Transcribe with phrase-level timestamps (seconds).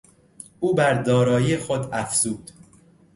[0.59, 2.51] او بر دارایی خود افزود.